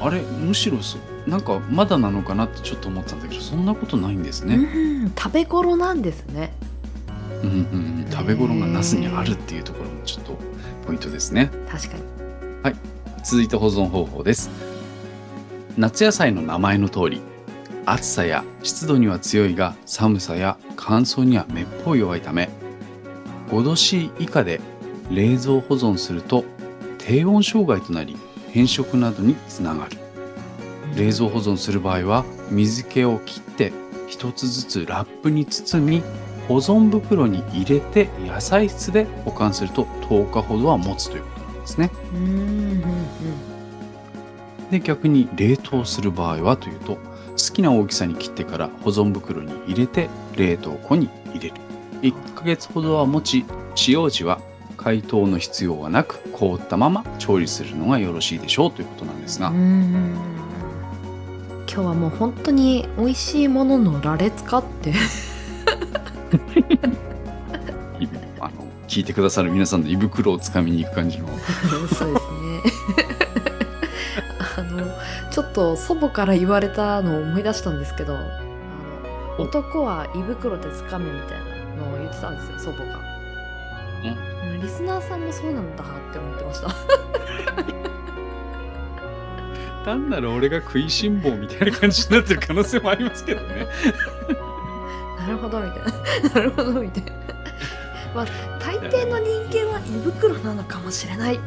[0.00, 4.56] あれむしろそなんかまだなのかなってちょっと思ったんだけどそんなことないんですね。
[4.56, 4.58] う
[5.06, 6.52] ん食べ頃なんですね。
[7.42, 10.38] うんうんうん、食べ頃がナスにあるっていうところもちょっと
[10.86, 11.50] ポイントですね。
[11.68, 12.12] 確かに。
[13.24, 14.50] 続いて保存方法です。
[15.76, 17.22] 夏野菜の名前の通り
[17.86, 22.50] 暑さや湿度には強いが寒さや乾燥にはめっぽう弱いため
[23.48, 24.60] 5度 C 以下で
[25.10, 26.44] 冷蔵保存すると
[26.98, 28.16] 低温障害となり
[28.52, 29.98] 変色などにつながる。
[30.94, 33.72] 冷蔵保存する場合は水気を切って
[34.08, 36.02] 一つずつラップに包み
[36.48, 41.90] 保存袋に入れて野菜室で保管すると10日ほどは持つということなんですね。
[44.70, 51.54] で逆に冷凍する場合はというと好きな大きさに切ってから保存袋に入れて冷凍庫に入れる。
[52.02, 54.40] 1ヶ月ほどは持ち使用時は
[54.82, 60.16] 解凍の必要はなく凍ったまま調理するのがよろしいでしょうということなんですが、うん
[61.72, 64.92] 今日はもう本当に美味しいものの羅列化って。
[68.40, 71.28] あの聞いてくださる皆さんの胃袋をつかみに行く感じの。
[71.32, 72.18] そうですね。
[74.58, 74.86] あの
[75.30, 78.18] ちょっと祖母から言われたのを思い出したんですけど
[79.38, 81.44] 男は胃袋でつかめみたいな
[81.82, 83.00] のを言ってたんですよ祖母が、
[84.04, 84.31] うん、
[84.62, 86.74] リスナーさんもそうなんだって思ってました。
[89.84, 93.66] 単なる俺が食いしん坊みたいな感じになってる可能性もありますけどね。
[95.18, 96.30] なるほどみたいな。
[96.30, 97.12] なるほどみたいな。
[98.14, 98.26] まあ
[98.60, 101.40] 大抵の人間は胃袋なのかもしれない。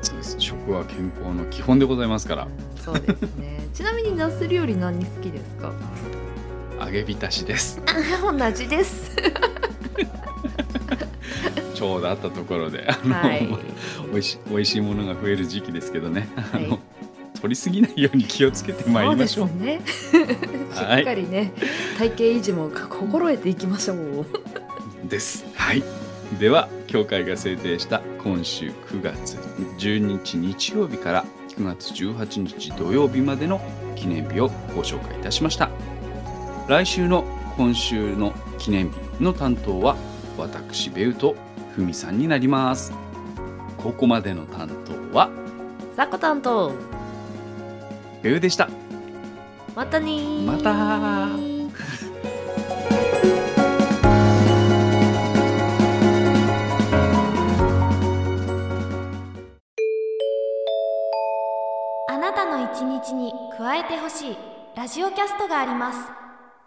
[0.00, 2.48] そうです食は健康の基本でございますから。
[2.82, 3.68] そうですね。
[3.74, 5.72] ちなみにナス料理何好きですか？
[6.82, 7.82] 揚げ浸しです。
[7.86, 9.14] あ同じです
[11.84, 13.46] ちょうどあったところであの、はい
[14.10, 16.78] 美味しい美味しいものが増える時期ですけどね、あはいの
[17.42, 19.48] 取りすぎないように気をつけてまいりましょう。
[19.48, 21.52] そうねしっかりね
[21.98, 24.26] 体型維持も心得ていきましょう
[25.06, 25.44] です。
[25.54, 25.82] はい。
[26.38, 29.36] では協会が制定した今週9月
[29.78, 33.60] 12日日曜日から9月18日土曜日までの
[33.94, 35.68] 記念日をご紹介いたしました。
[36.66, 37.24] 来週の
[37.58, 39.96] 今週の記念日の担当は
[40.38, 41.36] 私ベウと
[41.74, 42.92] ふみさんになります。
[43.76, 44.70] ここまでの担
[45.12, 45.28] 当は？
[45.96, 46.72] さこ担当。
[48.22, 48.68] ゆうでした。
[49.74, 50.70] またねまた。
[62.06, 64.36] あなたの一日に加えてほしい
[64.76, 65.98] ラジオキャストがあります。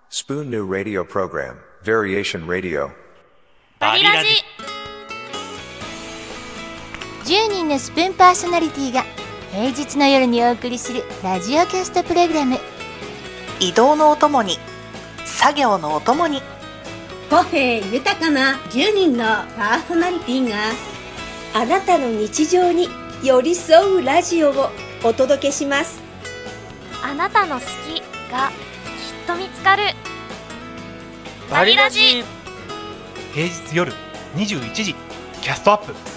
[0.09, 2.89] スプーンニューラディオプログラム、バリエーションラディオ。
[3.79, 4.66] バリラジ。
[7.27, 9.03] 10人のスプーンパーソナリティが
[9.51, 12.57] 平日の夜にお送りするラジオキャストプログラム。
[13.59, 14.57] 移動のお供に
[15.25, 16.41] 作業のお供に。
[17.29, 19.25] 個性豊かな10人の
[19.57, 20.55] パーソナリティが
[21.53, 22.87] あなたの日常に
[23.21, 24.69] 寄り添うラジオを
[25.03, 25.99] お届けします。
[27.03, 29.83] あなたの好きがきっと見つかる。
[31.51, 32.23] バリラジ。
[33.33, 33.91] 平日夜
[34.37, 34.95] 21時
[35.41, 36.16] キャストアップ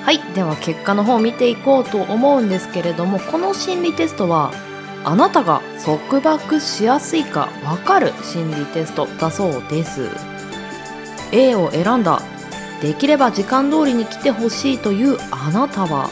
[0.03, 4.51] はいでは結果の方を見ていこうと思うんですけれどもこの心理テストは
[5.03, 10.09] あなたが束縛しやすいかわかる心理テストだそうです。
[11.31, 12.21] A を選んだ。
[12.81, 16.09] できれば時間通りに来てほしいというあなたは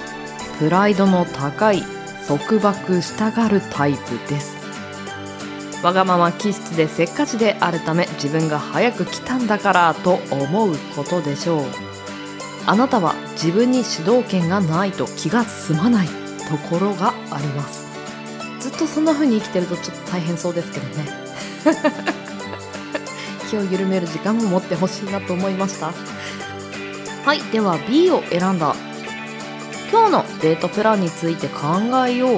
[0.60, 1.84] プライドの高い
[2.28, 4.60] 束縛したがるタイプです。
[5.82, 11.64] わがまま気質でせっかちであるため自分が早く来たんだからと思うことでしょう。
[12.68, 17.88] あなたは自分に主導権がないと気が済まないところがあります。
[18.60, 21.06] ずっとそんな風に生きてるとちょっと大変そうですけどね。
[23.50, 25.94] 気を緩める時間も持ってほしいなと思いました。
[27.26, 28.76] はいでは B を選んだ
[29.92, 31.58] 今日のデートプランについて考
[32.08, 32.32] えよう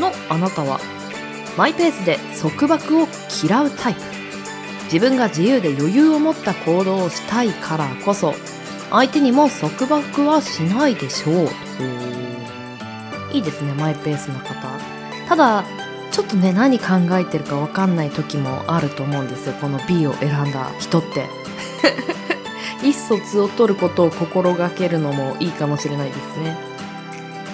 [0.00, 0.80] のあなたは
[1.56, 3.06] マイペースで束縛を
[3.44, 4.00] 嫌うタイプ。
[4.84, 8.34] 自分が自由で余裕を持った行動をしたいからこそ
[8.90, 11.48] 相手にも束縛はしないでしょう。
[13.32, 14.54] いいですねマイペースな方。
[15.28, 15.64] ただ
[16.10, 19.54] ちょっとね何考えてるか分かんない時もあると思うんですよ。
[19.54, 21.26] この B を選んだ人って。
[22.82, 26.56] 意思疎通を取ることを心がけるのもいいかもしれないですね。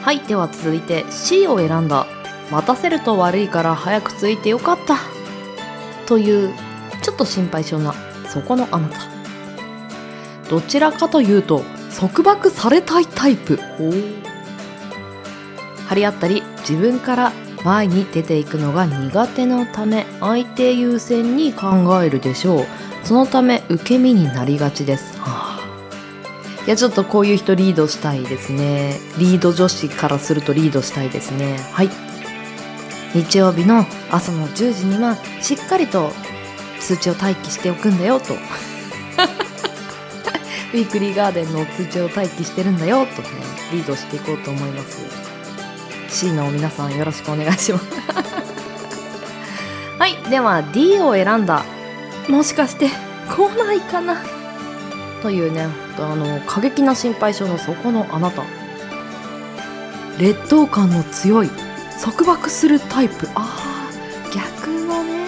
[0.02, 2.06] はいでは続いて C を選んだ。
[2.50, 4.96] 待たせると悪いから早く着いてよかった。
[6.06, 6.54] という
[7.02, 7.94] ちょっと心配性な
[8.26, 9.00] そこのあなた。
[10.48, 11.62] どちらかというと
[11.98, 13.58] 束縛されたいタイプ。
[15.88, 17.32] 張り合ったり自分から
[17.64, 22.66] 前に出ていくのが苦手なため相手優先に考えるでしょう。
[23.08, 25.60] そのため受け身になりがちです、はあ、
[26.66, 28.98] いやちょっとこういう人リードしたいですね。
[29.18, 31.56] リード女子からするとリードしたいですね。
[31.72, 31.90] はい。
[33.14, 36.10] 日曜日の朝の10時にはしっかりと
[36.80, 38.34] 通知を待機しておくんだよと。
[38.36, 43.28] ウィークリーガーデンの通知を待機してるんだよとね
[43.72, 44.98] リードしていこうと思います。
[46.10, 47.86] C の皆さんよろしくお願いします。
[49.98, 50.14] はい。
[50.28, 51.64] では D を選んだ
[52.28, 52.90] もしかして
[53.28, 54.22] 来ないかな？
[55.22, 55.66] というね
[55.98, 58.44] あの過激な心配性の底のあなた。
[60.18, 61.50] 劣等感の強い
[62.02, 63.28] 束縛するタイプ。
[63.34, 65.26] あー逆のね。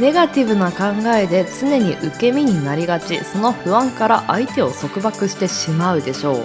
[0.00, 3.22] ネガティブな考えで常に受け身になりがち。
[3.24, 6.44] その不安から相手を束縛してしまうでしょう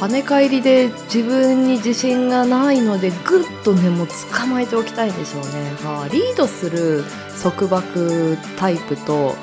[0.00, 5.48] 跳ね返りで自分に自信がないのでぐっとねもう捕まえておきたいでしょうね。
[5.84, 7.04] あリードする
[7.42, 9.34] 束縛タイプと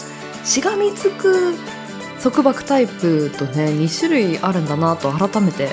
[0.44, 1.54] しがみつく
[2.24, 5.70] 束縛タイプとね2種類あるんだなと改めて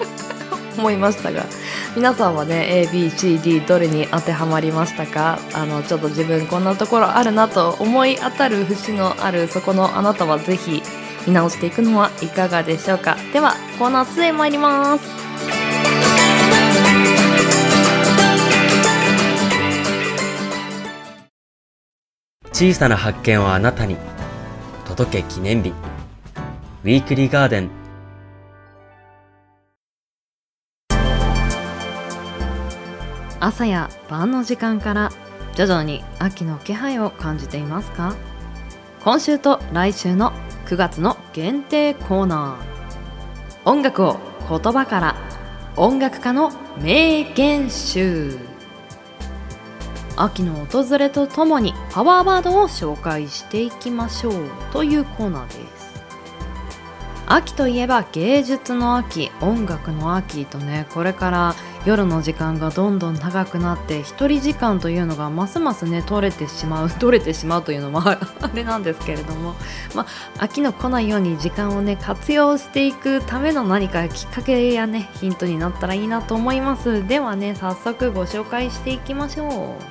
[0.78, 1.44] 思いましたが。
[1.96, 5.38] 皆さんはね ABCD どれに当てはまりましたか？
[5.52, 10.82] あのちょっと自分こんなところあるなと思い当たる節のあるそこのあなたはぜひ
[11.28, 13.18] 見直していくのはいかがでしょうか。
[13.34, 15.04] ではコーナー2へ参ります。
[22.50, 23.98] 小さな発見をあなたに
[24.86, 25.74] 届け記念日。
[26.82, 27.70] ウィークリーガーデン。
[33.38, 35.10] 朝や晩の時間から
[35.54, 38.16] 徐々に秋の気配を感じていますか？
[39.04, 40.32] 今週と来週の
[40.68, 44.18] 9月の限定コーナー音楽を
[44.50, 45.16] 言葉から
[45.76, 46.52] 音楽家の
[46.82, 48.36] 名言集。
[50.14, 54.34] 秋の訪れとともにパワーワードを紹介していきましょう
[54.70, 56.02] というコーナーです。
[57.26, 61.54] 秋といえば芸術の秋音楽の秋とねこれから
[61.88, 68.18] 夜の時間がどんどん長くなって一人時間というのがますますね取れてしまう 取れてしまうというのも あ
[68.52, 69.54] れなんですけれども、
[69.94, 77.06] まあ、秋の来ないように時間をね活用していくための何かきっかけやねヒントになったらいいなと思います。
[77.06, 79.82] ではね早速ご紹介していきましょう。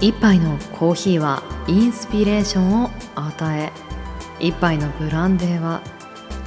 [0.00, 3.72] 一杯のコーヒーはインスピレーションを与え
[4.40, 5.82] 一杯のブランデーは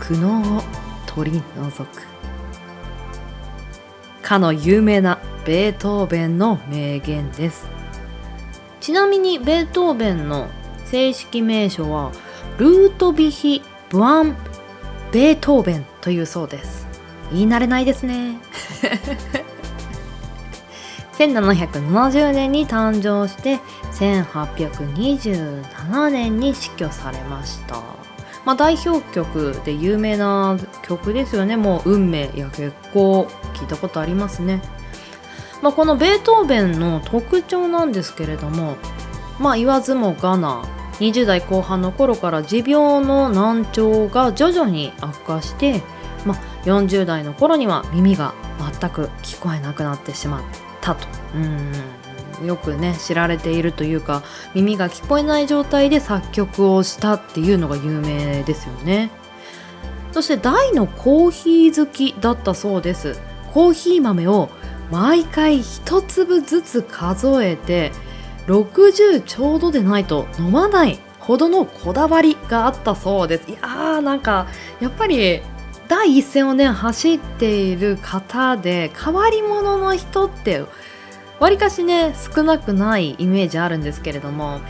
[0.01, 0.61] 苦悩を
[1.05, 2.10] 取り除く。
[4.31, 7.67] かの有名なベートーベンの名言です。
[8.79, 10.47] ちなみにベートーベンの
[10.85, 12.13] 正式名称は
[12.57, 14.37] ルートビヒ・ブアン・
[15.11, 16.87] ベートーベンというそうです。
[17.33, 18.37] 言い慣れないですね。
[21.19, 23.59] 1770年に誕生して
[23.95, 28.00] 1827年に死去されました、
[28.45, 31.57] まあ、代表曲で有名な曲ですよね。
[31.57, 34.61] もう「運命」や「結婚」聞いたことありますね、
[35.61, 38.75] まあ、このベートーベンの特徴なんですけれども
[39.39, 40.63] まあ言わずもがな
[40.99, 45.81] 20代後半の頃から持病の難聴が徐々に悪化して、
[46.25, 48.33] まあ、40代の頃には耳が
[48.79, 50.43] 全く聞こえなくなってしまっ
[50.79, 51.07] たと。
[51.35, 52.00] うん。
[52.45, 54.23] よくね知られているというか
[54.53, 59.11] 耳が聞こえない状態で作曲をしたっていうのが有名ですよね。
[60.11, 63.19] そして大のコーヒー好きだったそうです。
[63.53, 64.49] コーヒー豆を
[64.91, 67.91] 毎回一粒ずつ数えて
[68.47, 73.49] 60ちょうどでないと飲まないほどのこだわりがあったそうです。
[73.49, 74.47] いやーなんか
[74.81, 75.41] やっぱり
[75.87, 80.63] 第一線をね走っている方で変わり者の人って
[81.41, 84.61] わりかしね少なくないイメージあるんですけれども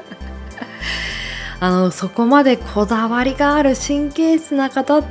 [1.60, 5.02] あのそこまでこだわりがある神経質な方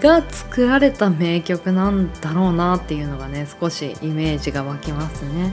[0.00, 5.52] が作られた名曲なんだろうなっていうのがね少しイメージが湧きますね。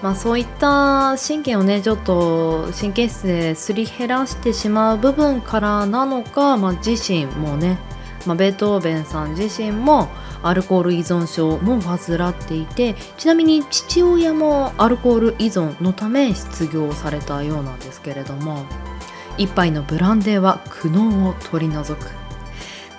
[0.00, 7.78] まあそういった神経をねちょっと神経質ですり減らしてしまう部分からなのか、まあ、自身もね、
[8.26, 10.08] まあ、ベートーベンさん自身も
[10.42, 18.64] アルコール依存症も患っていてちなみに父親もアルコール依存のため失業されたようなんですけれども
[19.38, 22.08] 一杯のブランデーは苦悩を取り除く。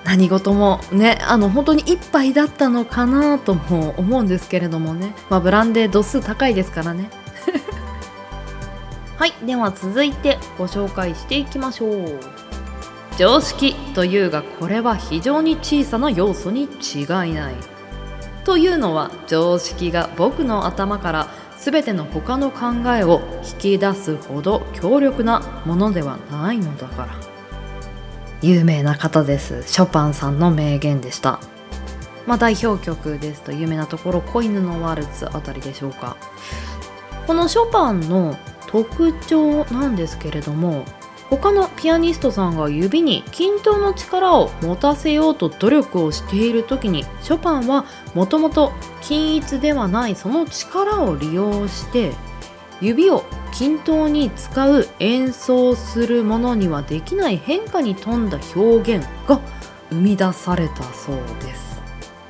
[0.04, 7.10] 何事もねあの本当に一杯だったのかなとも思うんですけれどもね、まあ、ブランデー度数高いですからね。
[9.18, 12.41] はいでは続いてご紹介していきましょう。
[13.22, 17.56] 常識というがこれは非常に小さな要素に違いない。
[18.46, 21.28] というのは常識が僕の頭から
[21.60, 27.10] 全ての他の考えを引き出すほど強力なものではないのだから。
[28.42, 29.62] 有名な方です。
[29.68, 31.40] ショパンさんの名言でした。
[32.26, 36.18] まあ代表曲ですと有名なところ「子犬のワルツ」あたりでしょうか。
[37.28, 40.86] このショパンの特徴なんですけれども
[41.32, 52.12] 他のピアニストさんが指に均等の力を持たせようと努力をしている時にショパンはもともと均一ではないその力を利用して
[52.82, 53.24] 指を
[53.54, 59.40] 均等に使う演奏するものにはできない変化に富んだ表現が
[59.90, 61.72] 生み出されたそうです。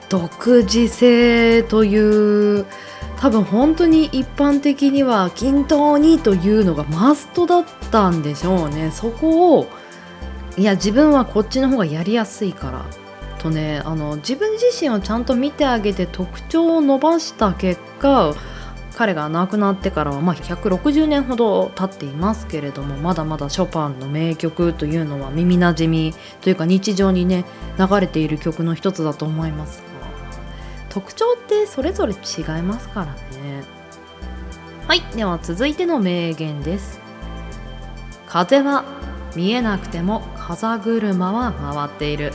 [0.09, 2.65] 独自性という
[3.17, 8.91] 多分本当に一般的には均等にというのがマストだったんでしょうね。
[8.91, 9.67] そこを
[10.57, 12.85] いや自分はこっちの方がやりやすいから
[13.39, 18.35] とねあの自分自身をちゃんと見てあげて特徴を伸ばした結果
[18.95, 27.45] 彼が亡くなってからは、まあ、160年ほど経っていますけれどもまだまだショパンの名曲というのは耳なじみというか日常にね
[27.79, 29.90] 流れている曲の一つだと思います。
[30.91, 33.05] 特徴ってそれぞれ違いますから
[33.39, 33.63] ね。
[34.87, 36.99] はいでは続いての名言です。
[38.27, 38.83] 風は
[39.33, 42.33] 見えなくても風車は回っている。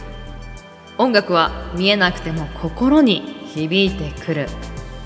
[0.97, 4.49] 音楽は見えなくても心に響いてくる。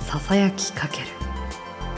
[0.01, 1.07] ささやきかける。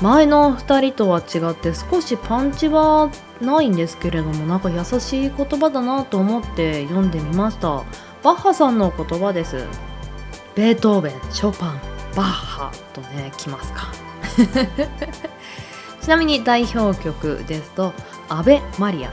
[0.00, 3.11] 前の2人とは違って少しパンチは
[3.42, 7.84] ないんですけれどもなんか優しい言葉だなと思って読んでみました。
[8.22, 9.66] バッハさんの言葉です。
[10.55, 11.80] ベートーベンショパン
[12.14, 13.92] バッハとね来ますか。
[16.00, 17.92] ちなみに代表曲ですと
[18.28, 19.11] 「アベ・マリア」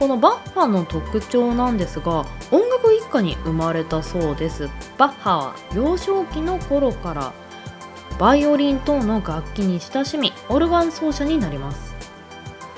[0.00, 4.68] このバッハの特徴なんですが音楽一家に生まれたそうです。
[4.98, 7.32] バッハは幼少期の頃から
[8.18, 11.94] バイオリン等の楽器に親しみオルガン奏者になります。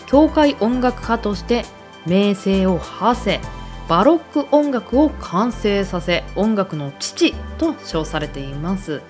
[0.06, 1.64] 教会音楽家として
[2.06, 3.40] 名声を馳せ
[3.92, 9.02] バロック音楽を完成させ音楽の父と称されています。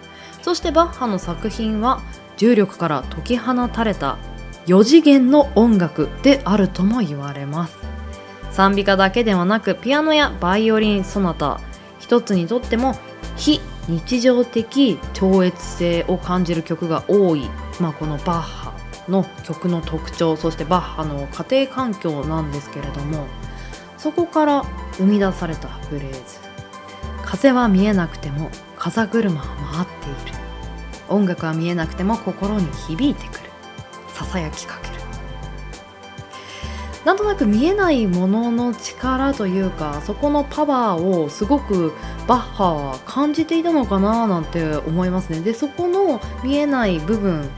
[0.43, 2.03] そしてバッハの作品は
[2.37, 4.19] 重力から解き放たれた
[4.67, 7.79] 4次元の音楽であるとも言われます。
[8.51, 11.61] 賛美歌だけではなくピアノやバイオリンソナタ
[12.01, 12.99] 一つにとっても
[13.37, 18.75] 非日常的超越性を感じる曲が多い、まあ、このバッハ
[19.09, 23.29] の曲の特徴そしてバッハの家庭環境なんですけれども
[24.03, 26.19] そこから生み出されたフレーズ
[27.25, 30.39] 「風は見えなくても風車は回っている」
[31.09, 33.51] 「音楽は見えなくても心に響いてくる」
[34.13, 34.95] 「ささやきかける」
[37.07, 41.93] なんとなく見えないものの力というかそこのパワーをすごく
[42.27, 45.41] バッハは感じていたのかななんて思いますね。
[45.41, 47.49] でそこの見えない部分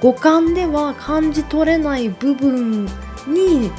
[0.00, 2.86] 五感では感じ取れない部分
[3.28, 3.70] に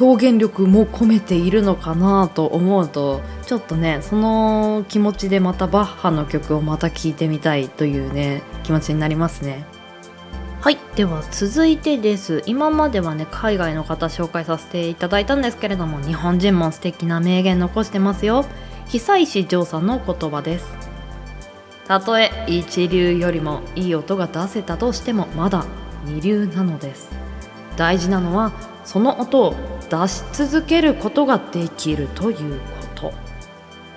[0.00, 9.64] 表現力も込めているのかなと思うとちょっとねその気持ちでまたバッハの曲をまた聴いてみたいというね気持ちになりますね。
[10.60, 10.78] はい。
[10.94, 12.42] では続いてです。
[12.46, 18.44] 今まではね海外の方紹介させていただいたんですけれども日本人も素敵な名言残してますよ。
[18.88, 20.72] 久石譲さんの言葉です。
[21.88, 25.66] たとえ一流よりもいい音が出せたとしてもまだ
[26.04, 27.10] 二流なのです。
[27.76, 28.52] 大事なのは
[28.84, 29.54] その音を
[29.90, 33.12] 出し続けることができるということ。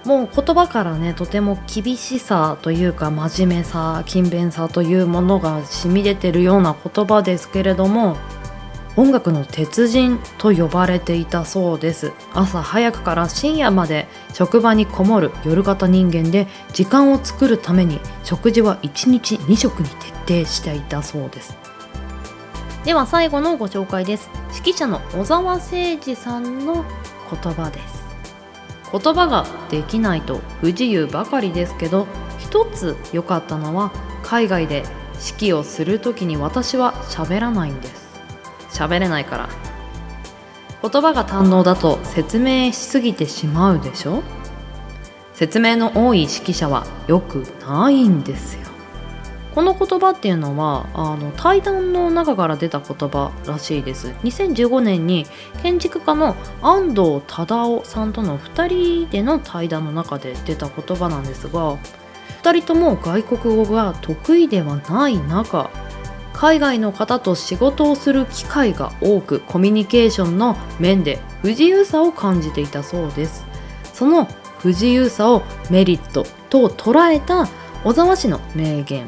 [0.05, 8.15] もう言葉からねとても厳しさというか真面目さ勤勉さというものが染み出てるような言葉ですけれども
[8.97, 12.13] 音楽の鉄人と呼ばれていたそうです。
[12.33, 19.89] 朝早くから深夜まで職場にこもる夜型人間で時間を作るために食事は1日2食に
[20.25, 21.64] 徹底していたそうです。
[22.85, 24.29] では最後のご紹介です。
[24.53, 26.85] 指揮者の小沢誠二さんの
[27.43, 28.05] 言葉です。
[28.91, 32.05] 言葉ができないと不自由ばかりですけど
[32.37, 34.83] 一つ良かったのは海外で
[35.15, 38.05] 指揮をする時に私は喋らないんです。
[38.69, 39.49] 喋れないから。
[40.87, 44.21] 言葉が堪能だと説明しすぎてしまうでしょ？
[45.33, 48.64] 説明の多い指揮者は良くないんですよ。
[49.55, 54.09] この言葉っていうのはあの対談の中から出た言葉らしいです。
[54.23, 55.25] 2015年に
[55.63, 61.77] 建築家の安藤忠雄さんとの2人での対談の中で出た言葉なんですが
[62.43, 65.69] 2人とも外国語が得意ではない中
[66.33, 73.45] 海外の方と仕事をする機会が多くコミュニケーションの面で不自由さを感じていたそうです。
[73.93, 74.27] その
[74.59, 77.47] 不自由さをメリットと捉えた
[77.85, 79.05] 小沢氏の名言。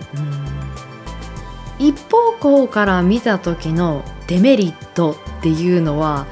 [1.80, 6.28] 一方向から見た時のデメリットっていうのは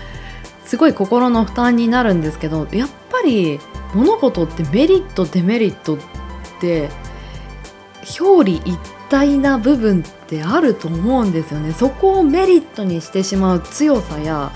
[0.64, 3.60] すごい心の負担になるんですけどやっぱり
[3.94, 5.98] 物事ってメリットデメリットっ
[6.60, 6.90] て
[8.20, 8.78] 表裏一
[9.10, 11.74] 体な部分ってあると思うんですよね。
[11.74, 14.52] そこをメリットにしてしまう強さや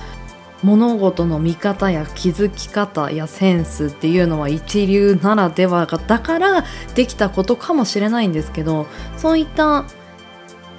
[0.63, 8.87] 物事の見方や気づき方やセンスっていうのは一流ならではだからできたことかもしれないんですけど
[9.17, 9.85] そういった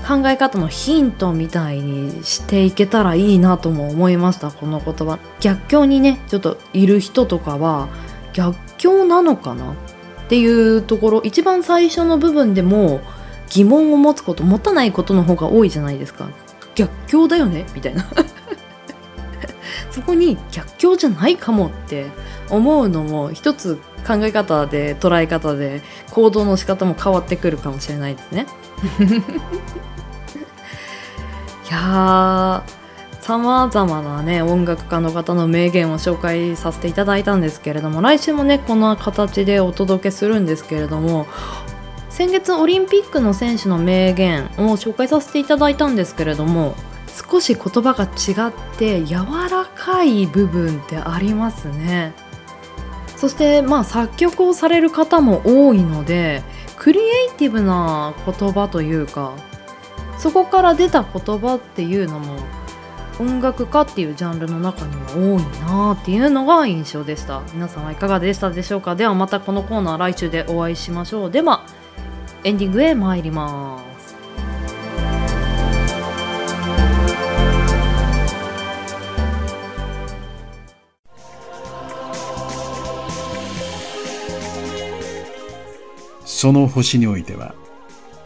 [0.07, 5.19] 考え方のヒントみたいにしていけたらいいなとも思いましたこの言葉。
[5.41, 7.89] 逆境にねちょっといる人とかは
[8.33, 9.75] 逆境なのかなっ
[10.29, 11.21] ていうところ。
[11.23, 13.01] 一番最初の部分でも
[13.51, 16.29] 疑問を持つこと持たないことの方が多いじゃないですか。
[16.75, 17.67] 逆境だよね？
[17.75, 18.07] みたいな。
[19.91, 22.07] そこに逆境じゃないかもって
[22.49, 23.77] 思うのも一つ
[24.07, 28.47] 考え方で捉え方で行動の仕方も変わってくるかもしれないですね。
[31.69, 32.65] いや
[33.21, 41.29] さまざまなね音楽家の方の名言を紹介させていただいたんですけれども来週もねこの形でお届けするんですけれども
[42.09, 46.75] 先月オリンピックの選手の名言を紹介させていただいたんですけれども
[47.31, 52.13] 少し言葉が違って柔らかい部分ってありますね。
[53.17, 56.43] そしてまあ作曲をされる方も多いので
[56.77, 59.35] クリエイティブな言葉というか
[60.19, 62.37] そこから出た言葉っていうのも
[63.19, 67.43] 音楽家っていうジャンルの中には多いなっていうのが印象でした。
[67.53, 68.97] 皆さんはいかがでしたでしょうか？
[68.97, 71.31] ではまたこのコーナー来週でお会いしましょう。
[71.31, 71.67] では
[72.43, 73.90] エンディングへ参ります。
[86.41, 87.55] その星においては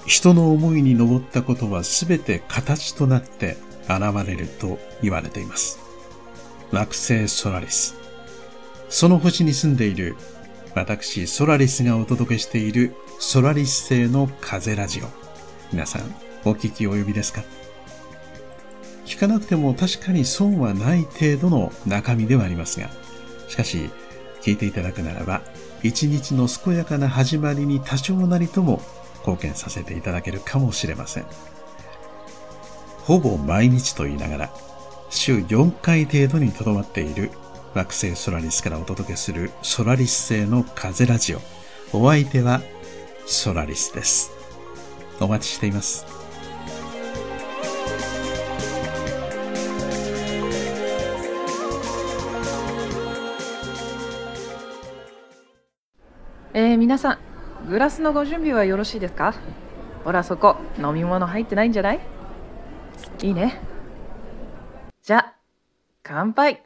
[0.07, 3.57] 人の思いに登ったことは全て形となって
[3.89, 5.81] 現れると言われています。
[6.71, 7.97] 惑星ソラリス。
[8.89, 10.15] その星に住んでいる
[10.77, 15.07] 私ソラリスがお届けしているソラリス星の風ラジオ。
[15.73, 16.03] 皆さん
[16.45, 17.43] お聞き及びですか？
[19.07, 22.91] 聞かなくても確かに損はない程度の中身ではありますが、
[23.49, 23.91] しかし
[24.41, 25.43] 聞いていただくならば
[25.85, 28.81] 一日の健やかな始まりに多少なりとも
[29.19, 31.27] 貢献させていただけるかもしれません。
[33.03, 34.55] ほぼ毎日と言いながら、
[35.11, 37.31] 週4回程度にとどまっている
[37.75, 41.41] 惑星ソラリスからお届けするソラリス星の風ラジオ。
[41.93, 42.63] お相手は
[43.27, 44.33] ソラリスです。
[45.21, 46.14] お待ちしています。
[56.57, 57.19] えー、皆さん
[57.69, 59.35] グラスのご準備はよろしいですか？
[60.05, 62.01] ほらそこ飲み物入ってないんじゃない？
[63.23, 63.61] いいね。
[65.03, 65.35] じゃ
[66.05, 66.63] 乾杯。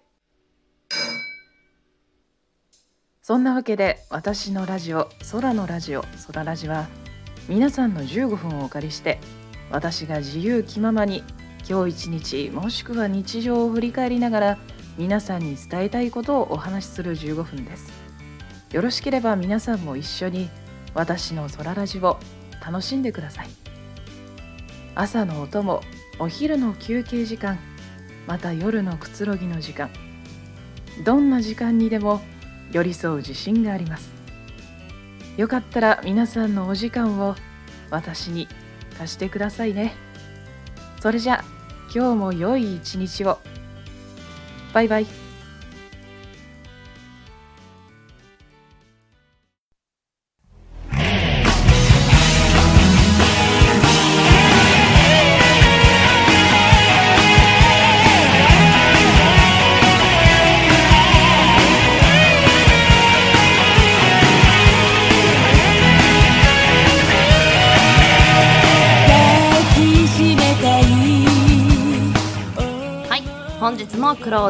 [3.22, 6.86] そんなわけで私のラジオ空のラジオ空ラジは
[7.48, 9.18] 皆さんの15分をお借りして
[9.70, 11.24] 私が自由気ままに
[11.68, 14.58] 今日一日もしくは日常を振り返りながら
[14.98, 17.97] 皆さんに伝えたいことをお話しする15分です。
[18.72, 20.50] よろしければ皆さんも一緒に
[20.94, 22.18] 私の空ラジを
[22.64, 23.48] 楽しんでください。
[24.94, 25.80] 朝のお供
[26.18, 27.58] お昼の休憩時間
[28.26, 29.90] また夜のくつろぎの時間。
[31.04, 32.20] どんな時間にでも
[32.72, 34.12] 寄り添う自信があります。
[35.38, 37.36] よかったら皆さんのお時間を
[37.90, 38.48] 私に
[38.98, 39.94] 貸してくださいね。
[41.00, 41.42] それじゃ
[41.94, 43.38] 今日も良い一日を。
[44.74, 45.27] バイバイ。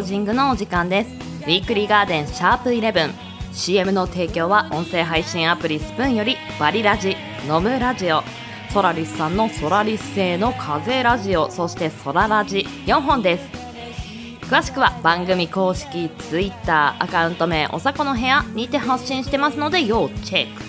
[0.08, 1.10] ジングのお時間です。
[1.10, 7.14] ウィークリーガーデンシャープ 11CM の提供は音声配信アプリスプーンよりバリラジ
[7.46, 8.22] ノムラジオ。
[8.72, 11.50] ソラリスさんのソラリス製の風ラジオ。
[11.50, 12.66] そしてソララジ。
[12.86, 13.46] 4本です。
[14.46, 20.62] 詳しくは番組公式 Twitter アカウント名おさこの部屋にて発信してますので要チェック。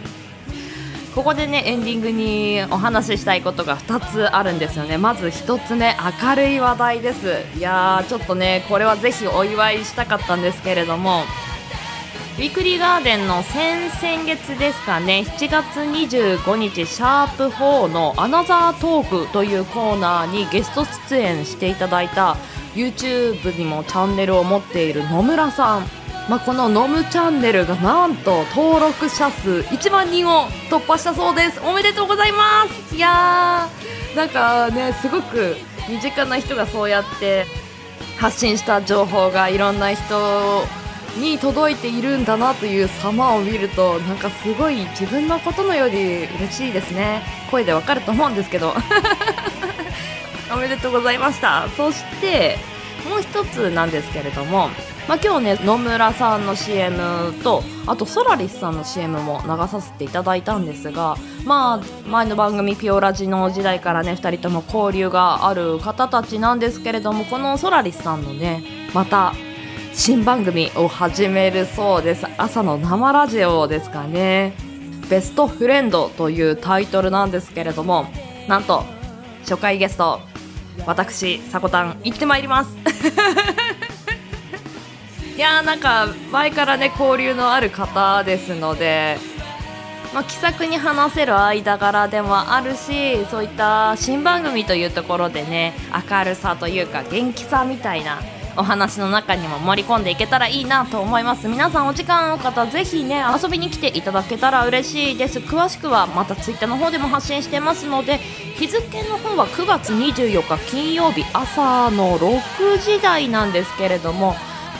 [1.14, 4.96] ここでねエンディングにお話ししたいことが2つあるんですよね。
[4.96, 7.44] まず1つね明るい話題です。
[7.58, 11.24] いやーちょっとねこれはぜひお祝いしたかったんですけれども。
[12.36, 15.24] ウィークリーガーデンの先々月ですかね。
[15.26, 22.36] 7月25日シャープ4のアナザートークというコーナーにゲスト出演していただいた
[22.76, 25.86] YouTube にもチャンネルを持っている野村さん。
[26.28, 31.60] まあ、このノムチャンネルがなんと登録者数1万人を突破したそうです。
[31.64, 32.94] おめでとうございます。
[32.94, 35.56] いやーなんかねすごく
[35.88, 37.46] 身近な人がそうやって
[38.18, 40.64] 発信した情報がいろんな人
[41.16, 47.22] に届いているんだなという様を見るとなんかすごい自分のことのより嬉しいですね。
[47.50, 48.74] 声でわかると思うんですけど。
[50.52, 51.68] おめでとうございました。
[51.76, 52.56] そして
[53.08, 54.68] もう一つなんですけれども
[55.08, 69.32] まあ、今日ね野村さんの CM とあとソラリスさんの CM も流させていただいたんですがまあ前の番組ピオラジの時代からね2人とも交流がある方たちなんですけれどもこのソラリスさんのねまた
[69.94, 72.26] 新番組を始めるそうです。
[72.36, 74.52] 朝の生ラジオですかね。
[75.08, 78.06] ベストフレンドというタイトルなんですけれども
[78.48, 78.82] なんと
[79.42, 80.20] 初回ゲスト
[80.84, 82.70] 私さこたん行ってまいります。
[85.36, 89.18] いやーなんか前からね交流のある方ですので、
[90.14, 95.74] まあ、気さくに話せる間柄でもあるしそういった新番組というところでね
[96.10, 98.18] 明るさというか元気さみたいな
[98.56, 101.48] お話の中にも盛り込んでいけたらいいなと思います。
[101.48, 105.38] 皆さんお時間の方ぜひね遊びに来ていただけたら嬉しいです。
[105.40, 114.34] 詳しくはまたツイッターの方でも発信してますので日付の方は9月24日金曜日朝の6時台なんですけれども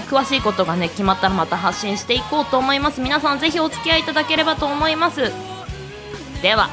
[0.08, 3.00] 詳しいことがね決まったらまた発信していこうと思います。
[3.00, 5.32] 皆さんぜひお付き合いいただければと思います。
[6.42, 6.68] では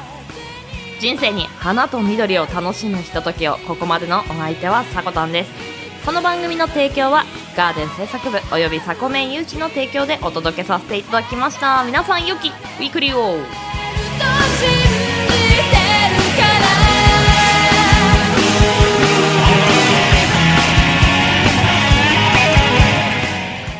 [1.00, 5.73] 人生に花と緑を楽しむひとときをここまでのお相手はさこたんです。
[6.04, 7.24] この番組の提供は
[7.56, 11.82] ガーデン制作部およびサコメン誘致の提供でお届けさせていただきました。
[11.82, 13.38] 皆さん良きウィークリーを。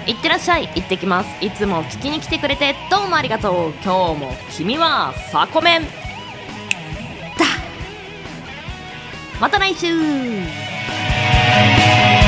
[0.06, 0.68] いってらっしゃい。
[0.74, 1.44] 行ってきます。
[1.44, 3.72] いつも聞きに来てくれてどうもありがとう。
[3.84, 5.82] 今日も君はサコメン。
[5.82, 5.88] だ
[9.38, 10.93] また来週。
[11.54, 12.23] Música